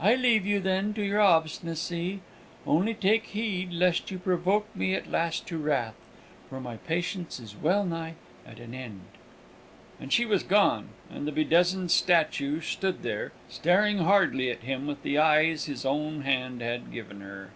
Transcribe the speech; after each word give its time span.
I 0.00 0.14
leave 0.14 0.46
you, 0.46 0.60
then, 0.60 0.94
to 0.94 1.02
your 1.02 1.20
obstinacy; 1.20 2.22
only 2.66 2.94
take 2.94 3.26
heed 3.26 3.70
lest 3.70 4.10
you 4.10 4.18
provoke 4.18 4.66
me 4.74 4.94
at 4.94 5.10
last 5.10 5.46
to 5.48 5.58
wrath, 5.58 5.94
for 6.48 6.58
my 6.58 6.78
patience 6.78 7.38
is 7.38 7.54
well 7.54 7.84
nigh 7.84 8.14
at 8.46 8.60
an 8.60 8.72
end!" 8.72 9.02
And 10.00 10.10
she 10.10 10.24
was 10.24 10.42
gone, 10.42 10.88
and 11.10 11.26
the 11.28 11.32
bedizened 11.32 11.90
statue 11.90 12.62
stood 12.62 13.02
there, 13.02 13.32
staring 13.50 13.98
hardly 13.98 14.50
at 14.50 14.60
him 14.62 14.86
with 14.86 15.02
the 15.02 15.18
eyes 15.18 15.66
his 15.66 15.84
own 15.84 16.22
hand 16.22 16.62
had 16.62 16.90
given 16.90 17.20
her. 17.20 17.50